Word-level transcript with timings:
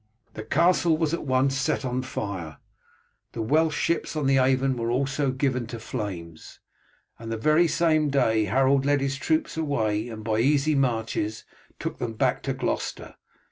The 0.33 0.41
castle 0.41 0.97
was 0.97 1.13
at 1.13 1.27
once 1.27 1.55
set 1.55 1.85
on 1.85 2.01
fire, 2.01 2.57
the 3.33 3.41
Welsh 3.43 3.77
ships 3.77 4.15
on 4.15 4.25
the 4.25 4.39
Avon 4.39 4.75
were 4.75 4.89
also 4.89 5.29
given 5.29 5.67
to 5.67 5.75
the 5.75 5.79
flames, 5.79 6.59
and 7.19 7.31
the 7.31 7.37
very 7.37 7.67
same 7.67 8.09
day 8.09 8.45
Harold 8.45 8.83
led 8.83 8.99
his 8.99 9.17
troops 9.17 9.57
away 9.57 10.09
and 10.09 10.23
by 10.23 10.39
easy 10.39 10.73
marches 10.73 11.43
took 11.77 11.99
them 11.99 12.13
back 12.13 12.41
to 12.41 12.53
Gloucester. 12.53 13.13